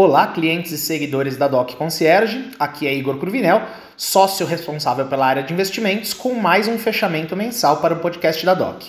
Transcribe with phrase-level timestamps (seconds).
[0.00, 2.52] Olá, clientes e seguidores da Doc Concierge.
[2.56, 3.62] Aqui é Igor Cruvinel,
[3.96, 8.54] sócio responsável pela área de investimentos, com mais um fechamento mensal para o podcast da
[8.54, 8.84] Doc.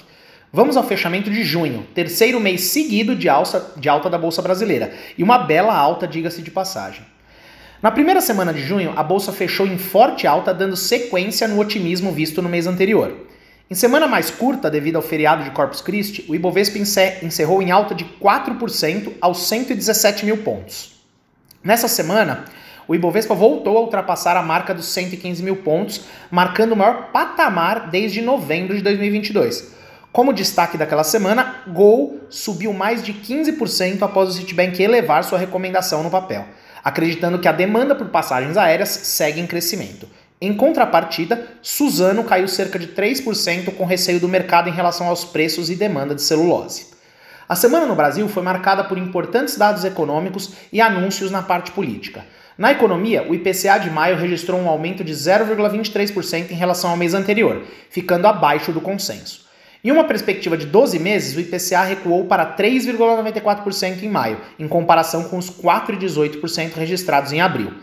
[0.53, 4.93] Vamos ao fechamento de junho, terceiro mês seguido de alta, de alta da Bolsa Brasileira,
[5.17, 7.01] e uma bela alta, diga-se de passagem.
[7.81, 12.11] Na primeira semana de junho, a bolsa fechou em forte alta, dando sequência no otimismo
[12.11, 13.25] visto no mês anterior.
[13.67, 16.77] Em semana mais curta, devido ao feriado de Corpus Christi, o Ibovespa
[17.23, 20.98] encerrou em alta de 4% aos 117 mil pontos.
[21.63, 22.45] Nessa semana,
[22.87, 27.89] o Ibovespa voltou a ultrapassar a marca dos 115 mil pontos, marcando o maior patamar
[27.89, 29.73] desde novembro de 2022.
[30.11, 36.01] Como destaque daquela semana, Gol subiu mais de 15% após o Citibank elevar sua recomendação
[36.01, 36.45] no papel,
[36.81, 40.07] acreditando que a demanda por passagens aéreas segue em crescimento.
[40.41, 45.69] Em contrapartida, Suzano caiu cerca de 3% com receio do mercado em relação aos preços
[45.69, 46.98] e demanda de celulose.
[47.49, 52.23] A semana no Brasil foi marcada por importantes dados econômicos e anúncios na parte política.
[52.55, 57.15] Na economia, o IPCA de maio registrou um aumento de 0,23% em relação ao mês
[57.15, 59.47] anterior, ficando abaixo do consenso.
[59.83, 65.23] Em uma perspectiva de 12 meses, o IPCA recuou para 3,94% em maio, em comparação
[65.23, 67.73] com os 4,18% registrados em abril.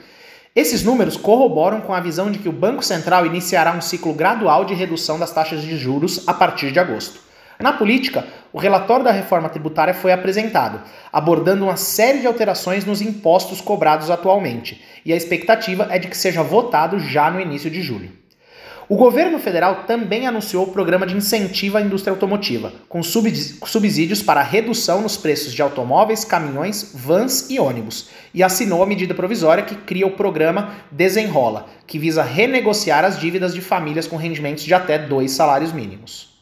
[0.54, 4.64] Esses números corroboram com a visão de que o Banco Central iniciará um ciclo gradual
[4.64, 7.25] de redução das taxas de juros a partir de agosto.
[7.58, 13.00] Na política, o relatório da reforma tributária foi apresentado, abordando uma série de alterações nos
[13.00, 17.80] impostos cobrados atualmente, e a expectativa é de que seja votado já no início de
[17.80, 18.10] julho.
[18.88, 24.42] O governo federal também anunciou o programa de incentivo à indústria automotiva, com subsídios para
[24.42, 29.74] redução nos preços de automóveis, caminhões, vans e ônibus, e assinou a medida provisória que
[29.74, 34.98] cria o programa Desenrola, que visa renegociar as dívidas de famílias com rendimentos de até
[34.98, 36.35] dois salários mínimos.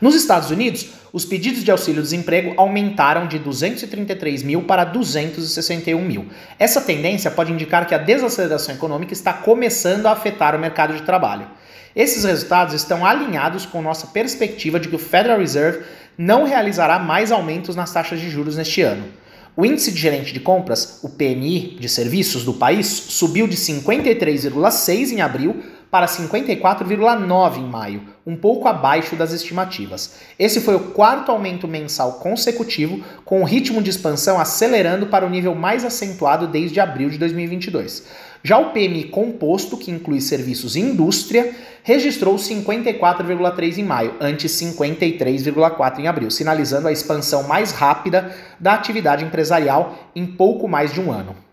[0.00, 6.26] Nos Estados Unidos, os pedidos de auxílio-desemprego aumentaram de 233 mil para 261 mil.
[6.58, 11.02] Essa tendência pode indicar que a desaceleração econômica está começando a afetar o mercado de
[11.02, 11.48] trabalho.
[11.94, 15.84] Esses resultados estão alinhados com nossa perspectiva de que o Federal Reserve
[16.16, 19.04] não realizará mais aumentos nas taxas de juros neste ano.
[19.56, 25.10] O índice de gerente de compras, o PMI de serviços do país, subiu de 53,6
[25.10, 30.20] em abril para 54,9 em maio, um pouco abaixo das estimativas.
[30.38, 35.30] Esse foi o quarto aumento mensal consecutivo, com o ritmo de expansão acelerando para o
[35.30, 38.06] nível mais acentuado desde abril de 2022.
[38.42, 45.98] Já o PMI composto, que inclui serviços e indústria, registrou 54,3 em maio, antes 53,4
[45.98, 51.12] em abril, sinalizando a expansão mais rápida da atividade empresarial em pouco mais de um
[51.12, 51.49] ano.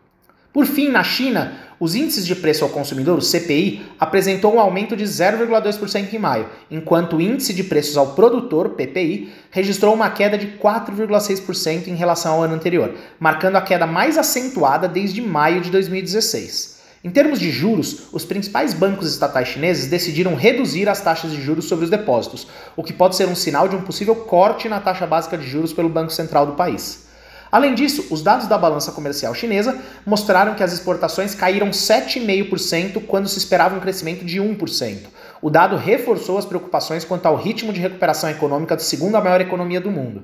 [0.58, 4.98] Por fim, na China, os índices de preço ao consumidor, o CPI, apresentou um aumento
[4.98, 10.36] de 0,2% em maio, enquanto o índice de preços ao produtor, PPI, registrou uma queda
[10.36, 15.70] de 4,6% em relação ao ano anterior, marcando a queda mais acentuada desde maio de
[15.70, 16.80] 2016.
[17.04, 21.66] Em termos de juros, os principais bancos estatais chineses decidiram reduzir as taxas de juros
[21.66, 25.06] sobre os depósitos, o que pode ser um sinal de um possível corte na taxa
[25.06, 27.06] básica de juros pelo Banco Central do país.
[27.52, 33.30] Além disso, os dados da balança comercial chinesa mostraram que as exportações caíram 7,5% quando
[33.30, 34.98] se esperava um crescimento de 1%.
[35.42, 39.80] O dado reforçou as preocupações quanto ao ritmo de recuperação econômica da segunda maior economia
[39.80, 40.24] do mundo.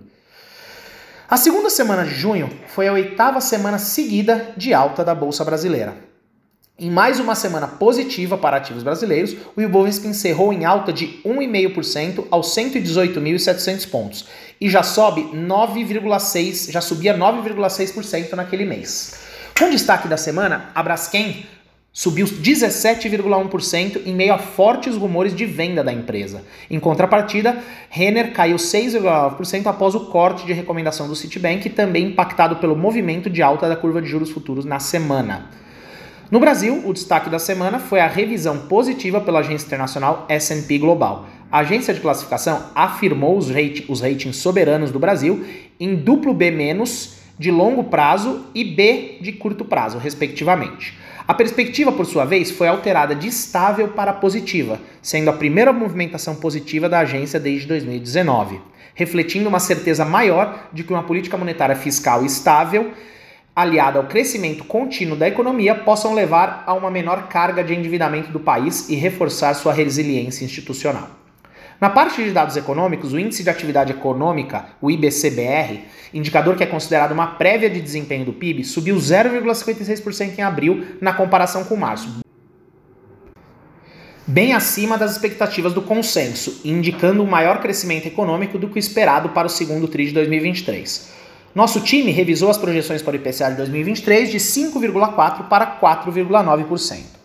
[1.29, 6.12] A segunda semana de junho foi a oitava semana seguida de alta da Bolsa Brasileira.
[6.79, 12.25] Em mais uma semana positiva para ativos brasileiros, o Ibovespa encerrou em alta de 1,5%
[12.31, 14.25] aos 118.700 pontos
[14.59, 19.19] e já sobe 9,6, já subia 9,6% naquele mês.
[19.57, 21.45] Com destaque da semana, a Braskem
[21.91, 26.41] subiu 17,1% em meio a fortes rumores de venda da empresa.
[26.71, 27.55] Em contrapartida,
[27.87, 33.43] Renner caiu 6,9% após o corte de recomendação do Citibank, também impactado pelo movimento de
[33.43, 35.51] alta da curva de juros futuros na semana.
[36.33, 41.27] No Brasil, o destaque da semana foi a revisão positiva pela agência internacional S&P Global.
[41.51, 45.45] A agência de classificação afirmou os, rate, os ratings soberanos do Brasil
[45.79, 46.51] em duplo B-
[47.37, 50.97] de longo prazo e B de curto prazo, respectivamente.
[51.27, 56.33] A perspectiva, por sua vez, foi alterada de estável para positiva, sendo a primeira movimentação
[56.33, 58.59] positiva da agência desde 2019,
[58.95, 62.91] refletindo uma certeza maior de que uma política monetária fiscal estável
[63.55, 68.39] aliada ao crescimento contínuo da economia, possam levar a uma menor carga de endividamento do
[68.39, 71.09] país e reforçar sua resiliência institucional.
[71.79, 75.81] Na parte de dados econômicos, o Índice de Atividade Econômica, o IBCBR,
[76.13, 81.13] indicador que é considerado uma prévia de desempenho do PIB, subiu 0,56% em abril na
[81.13, 82.23] comparação com março,
[84.25, 89.29] bem acima das expectativas do consenso, indicando um maior crescimento econômico do que o esperado
[89.29, 91.22] para o segundo TRI de 2023.
[91.55, 97.23] Nosso time revisou as projeções para o IPCA de 2023 de 5,4% para 4,9%.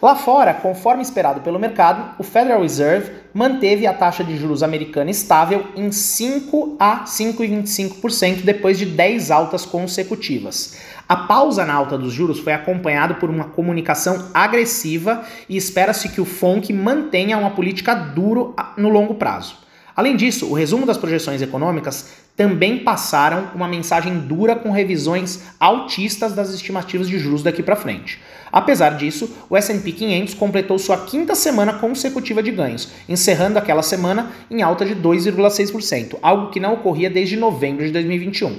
[0.00, 5.10] Lá fora, conforme esperado pelo mercado, o Federal Reserve manteve a taxa de juros americana
[5.10, 10.78] estável em 5 a 5,25% depois de 10 altas consecutivas.
[11.06, 16.20] A pausa na alta dos juros foi acompanhada por uma comunicação agressiva e espera-se que
[16.20, 19.56] o FONC mantenha uma política duro no longo prazo.
[19.96, 26.32] Além disso, o resumo das projeções econômicas também passaram uma mensagem dura com revisões altistas
[26.32, 28.20] das estimativas de juros daqui para frente.
[28.52, 34.30] Apesar disso, o S&P 500 completou sua quinta semana consecutiva de ganhos, encerrando aquela semana
[34.48, 38.56] em alta de 2,6%, algo que não ocorria desde novembro de 2021.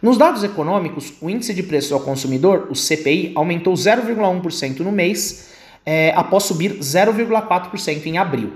[0.00, 5.50] Nos dados econômicos, o índice de preços ao consumidor, o CPI, aumentou 0,1% no mês,
[5.84, 8.52] é, após subir 0,4% em abril.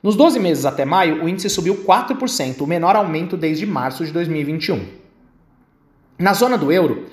[0.00, 4.12] Nos 12 meses até maio, o índice subiu 4%, o menor aumento desde março de
[4.12, 4.86] 2021.
[6.16, 7.06] Na zona do euro,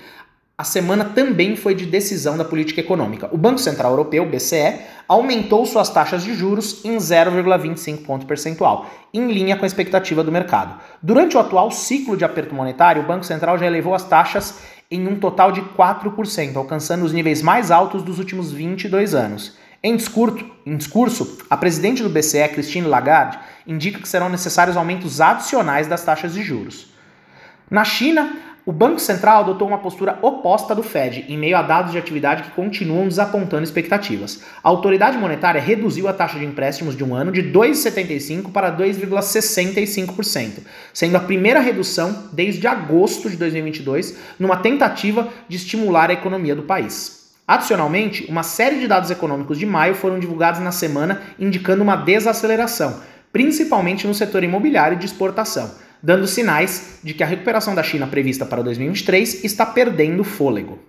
[0.55, 3.27] a semana também foi de decisão da política econômica.
[3.31, 9.31] O Banco Central Europeu, BCE, aumentou suas taxas de juros em 0,25 ponto percentual, em
[9.31, 10.79] linha com a expectativa do mercado.
[11.01, 14.59] Durante o atual ciclo de aperto monetário, o Banco Central já elevou as taxas
[14.89, 19.57] em um total de 4%, alcançando os níveis mais altos dos últimos 22 anos.
[19.87, 23.37] Em discurso, em discurso, a presidente do BCE, Christine Lagarde,
[23.67, 26.87] indica que serão necessários aumentos adicionais das taxas de juros.
[27.69, 28.35] Na China,
[28.65, 32.41] o Banco Central adotou uma postura oposta do Fed, em meio a dados de atividade
[32.41, 34.41] que continuam desapontando expectativas.
[34.63, 40.63] A autoridade monetária reduziu a taxa de empréstimos de um ano de 2,75% para 2,65%,
[40.91, 46.63] sendo a primeira redução desde agosto de 2022, numa tentativa de estimular a economia do
[46.63, 47.24] país.
[47.47, 53.01] Adicionalmente, uma série de dados econômicos de maio foram divulgados na semana indicando uma desaceleração,
[53.31, 58.07] principalmente no setor imobiliário e de exportação, dando sinais de que a recuperação da China
[58.07, 60.79] prevista para 2023 está perdendo fôlego.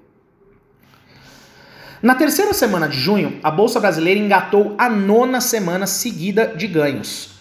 [2.02, 7.36] Na terceira semana de junho, a Bolsa Brasileira engatou a nona semana seguida de ganhos.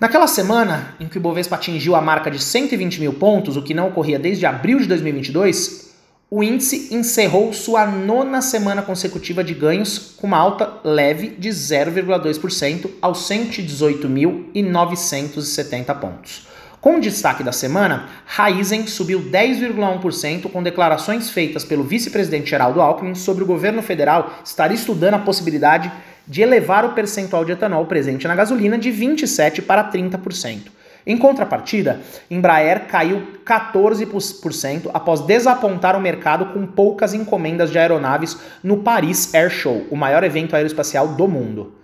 [0.00, 3.74] Naquela semana em que o Bovespa atingiu a marca de 120 mil pontos, o que
[3.74, 5.87] não ocorria desde abril de 2022,
[6.30, 12.90] o índice encerrou sua nona semana consecutiva de ganhos com uma alta leve de 0,2%
[13.00, 16.46] aos 118.970 pontos.
[16.82, 23.42] Com destaque da semana, Raizen subiu 10,1% com declarações feitas pelo vice-presidente Geraldo Alckmin sobre
[23.42, 25.90] o governo federal estar estudando a possibilidade
[26.26, 30.64] de elevar o percentual de etanol presente na gasolina de 27% para 30%.
[31.06, 32.00] Em contrapartida,
[32.30, 39.50] Embraer caiu 14% após desapontar o mercado com poucas encomendas de aeronaves no Paris Air
[39.50, 41.78] Show, o maior evento aeroespacial do mundo.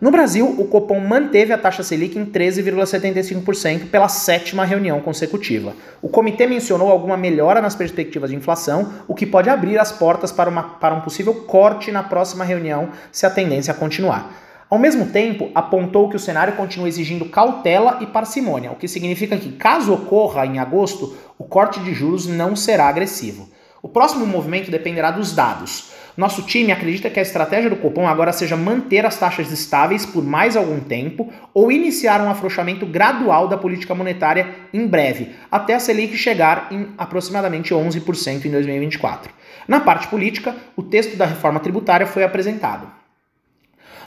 [0.00, 5.74] No Brasil, o Copom manteve a taxa Selic em 13,75% pela sétima reunião consecutiva.
[6.00, 10.32] O comitê mencionou alguma melhora nas perspectivas de inflação, o que pode abrir as portas
[10.32, 14.32] para, uma, para um possível corte na próxima reunião se a tendência continuar.
[14.70, 19.36] Ao mesmo tempo, apontou que o cenário continua exigindo cautela e parcimônia, o que significa
[19.36, 23.48] que, caso ocorra em agosto, o corte de juros não será agressivo.
[23.82, 25.90] O próximo movimento dependerá dos dados.
[26.16, 30.22] Nosso time acredita que a estratégia do Copom agora seja manter as taxas estáveis por
[30.22, 35.80] mais algum tempo ou iniciar um afrouxamento gradual da política monetária em breve, até a
[35.80, 39.32] Selic chegar em aproximadamente 11% em 2024.
[39.66, 42.99] Na parte política, o texto da reforma tributária foi apresentado.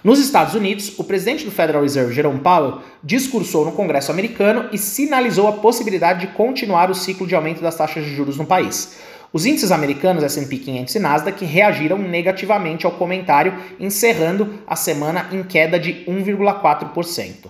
[0.04, 4.78] Nos Estados Unidos, o presidente do Federal Reserve, Jerome Powell, discursou no Congresso americano e
[4.78, 8.98] sinalizou a possibilidade de continuar o ciclo de aumento das taxas de juros no país.
[9.32, 15.42] Os índices americanos S&P 500 e Nasdaq reagiram negativamente ao comentário, encerrando a semana em
[15.42, 17.48] queda de 1,4%.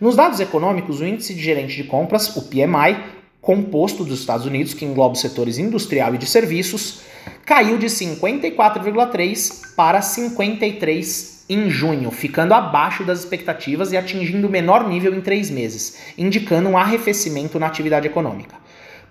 [0.00, 3.02] Nos dados econômicos, o índice de gerente de compras, o PMI,
[3.40, 7.00] composto dos Estados Unidos, que engloba os setores industrial e de serviços,
[7.44, 14.88] caiu de 54,3 para 53 em junho, ficando abaixo das expectativas e atingindo o menor
[14.88, 18.56] nível em três meses, indicando um arrefecimento na atividade econômica.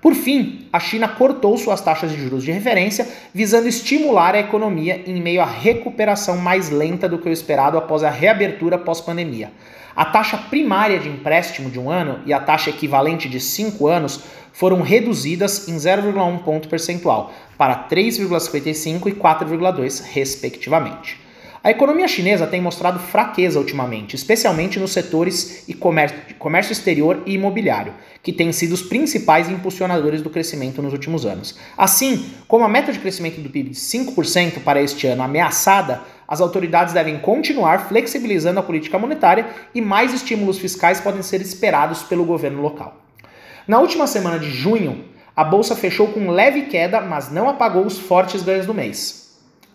[0.01, 5.01] Por fim, a China cortou suas taxas de juros de referência, visando estimular a economia
[5.07, 9.51] em meio à recuperação mais lenta do que o esperado após a reabertura pós-pandemia.
[9.95, 14.25] A taxa primária de empréstimo de um ano e a taxa equivalente de cinco anos
[14.51, 21.24] foram reduzidas em 0,1 ponto percentual, para 3,55 e 4,2, respectivamente.
[21.65, 27.33] A economia chinesa tem mostrado fraqueza ultimamente, especialmente nos setores de comércio, comércio exterior e
[27.33, 27.91] imobiliário,
[28.21, 31.57] que têm sido os principais impulsionadores do crescimento nos últimos anos.
[31.75, 36.39] Assim, como a meta de crescimento do PIB de 5% para este ano ameaçada, as
[36.39, 42.25] autoridades devem continuar flexibilizando a política monetária e mais estímulos fiscais podem ser esperados pelo
[42.25, 43.01] governo local.
[43.67, 45.03] Na última semana de junho,
[45.37, 49.24] A bolsa fechou com leve queda, mas não apagou os fortes ganhos do mês.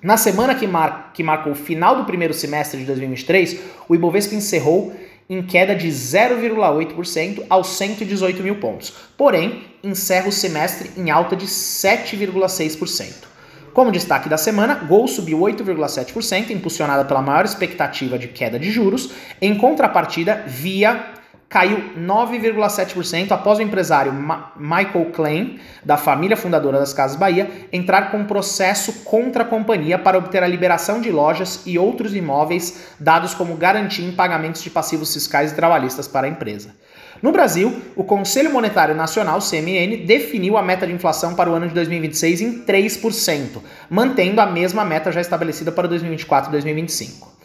[0.03, 1.11] Na semana que, mar...
[1.13, 4.95] que marcou o final do primeiro semestre de 2023, o Ibovespa encerrou
[5.29, 8.93] em queda de 0,8% aos 118 mil pontos.
[9.17, 13.31] Porém, encerra o semestre em alta de 7,6%.
[13.73, 19.11] Como destaque da semana, Gol subiu 8,7%, impulsionada pela maior expectativa de queda de juros.
[19.41, 21.20] Em contrapartida, Via
[21.51, 28.13] caiu 9,7% após o empresário Ma Michael Klein, da família fundadora das Casas Bahia, entrar
[28.13, 32.95] com um processo contra a companhia para obter a liberação de lojas e outros imóveis
[33.01, 36.73] dados como garantia em pagamentos de passivos fiscais e trabalhistas para a empresa.
[37.21, 41.67] No Brasil, o Conselho Monetário Nacional, CMN, definiu a meta de inflação para o ano
[41.67, 47.40] de 2026 em 3%, mantendo a mesma meta já estabelecida para 2024 e 2025.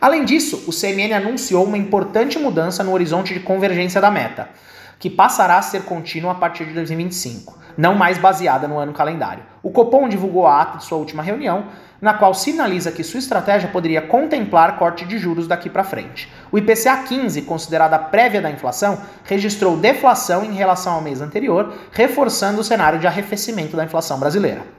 [0.00, 4.48] Além disso, o CMN anunciou uma importante mudança no horizonte de convergência da meta,
[4.96, 9.42] que passará a ser contínua a partir de 2025, não mais baseada no ano calendário.
[9.60, 11.66] O Copom divulgou a ata de sua última reunião,
[12.00, 16.32] na qual sinaliza que sua estratégia poderia contemplar corte de juros daqui para frente.
[16.52, 22.60] O IPCA 15, considerada prévia da inflação, registrou deflação em relação ao mês anterior, reforçando
[22.60, 24.77] o cenário de arrefecimento da inflação brasileira.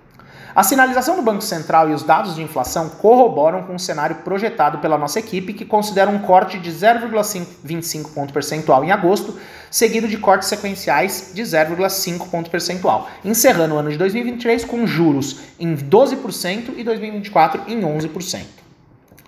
[0.56, 4.80] A sinalização do Banco Central e os dados de inflação corroboram com o cenário projetado
[4.80, 9.38] pela nossa equipe, que considera um corte de 0,25 ponto percentual em agosto,
[9.70, 15.40] seguido de cortes sequenciais de 0,5 ponto percentual, encerrando o ano de 2023 com juros
[15.60, 18.46] em 12% e 2024 em 11%.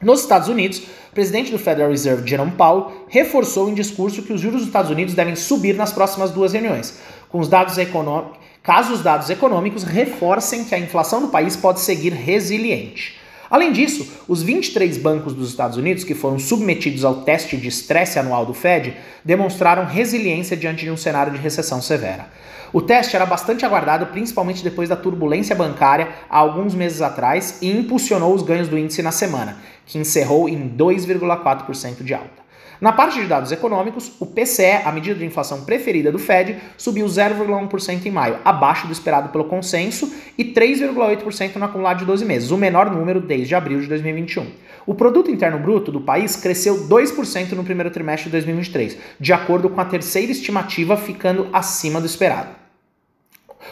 [0.01, 4.41] Nos Estados Unidos, o presidente do Federal Reserve, Jerome Powell, reforçou em discurso que os
[4.41, 6.97] juros dos Estados Unidos devem subir nas próximas duas reuniões,
[7.29, 11.79] com os dados econômicos caso os dados econômicos reforcem que a inflação do país pode
[11.79, 13.19] seguir resiliente.
[13.49, 18.17] Além disso, os 23 bancos dos Estados Unidos que foram submetidos ao teste de estresse
[18.17, 22.27] anual do Fed demonstraram resiliência diante de um cenário de recessão severa.
[22.71, 27.69] O teste era bastante aguardado, principalmente depois da turbulência bancária há alguns meses atrás, e
[27.69, 32.41] impulsionou os ganhos do índice na semana, que encerrou em 2,4% de alta.
[32.81, 37.05] Na parte de dados econômicos, o PCE, a medida de inflação preferida do Fed, subiu
[37.05, 42.49] 0,1% em maio, abaixo do esperado pelo consenso, e 3,8% no acumulado de 12 meses,
[42.49, 44.47] o menor número desde abril de 2021.
[44.87, 49.69] O produto interno bruto do país cresceu 2% no primeiro trimestre de 2023, de acordo
[49.69, 52.49] com a terceira estimativa, ficando acima do esperado.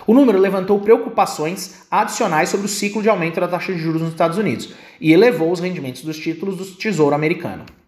[0.05, 4.11] O número levantou preocupações adicionais sobre o ciclo de aumento da taxa de juros nos
[4.11, 7.78] Estados Unidos e elevou os rendimentos dos títulos do Tesouro Americano.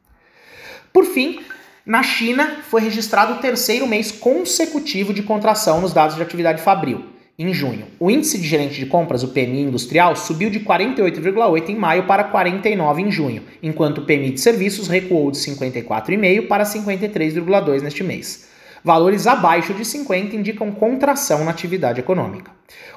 [0.93, 1.39] Por fim,
[1.85, 7.05] na China foi registrado o terceiro mês consecutivo de contração nos dados de atividade fabril,
[7.39, 7.87] em junho.
[7.99, 12.25] O índice de gerente de compras, o PMI industrial, subiu de 48,8 em maio para
[12.25, 18.49] 49 em junho, enquanto o PMI de serviços recuou de 54,5 para 53,2 neste mês.
[18.83, 22.51] Valores abaixo de 50 indicam contração na atividade econômica.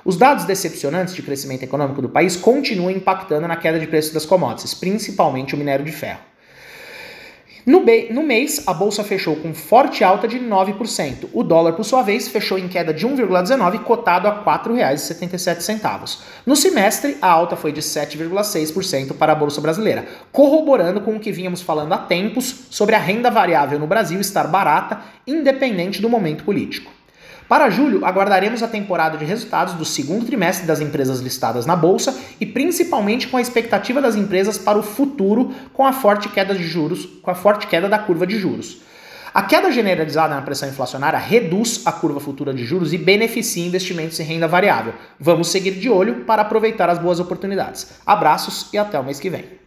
[0.04, 4.26] Os dados decepcionantes de crescimento econômico do país continuam impactando na queda de preços das
[4.26, 6.33] commodities, principalmente o minério de ferro.
[7.66, 11.30] No, no, mês, a bolsa fechou com forte alta de 9%.
[11.32, 16.18] O dólar, por sua vez, fechou em queda de 1,19, cotado a R$ 4,77.
[16.44, 21.32] No semestre, a alta foi de 7,6% para a bolsa brasileira, corroborando com o que
[21.32, 26.44] vínhamos falando há tempos sobre a renda variável no Brasil estar barata, independente do momento
[26.44, 26.92] político.
[27.48, 32.18] Para julho, aguardaremos a temporada de resultados do segundo trimestre das empresas listadas na bolsa
[32.40, 36.64] e principalmente com a expectativa das empresas para o futuro com a forte queda de
[36.64, 38.82] juros, com a forte queda da curva de juros.
[39.34, 44.18] A queda generalizada na pressão inflacionária reduz a curva futura de juros e beneficia investimentos
[44.20, 44.94] em renda variável.
[45.18, 47.94] Vamos seguir de olho para aproveitar as boas oportunidades.
[48.06, 49.63] Abraços e até o mês que vem.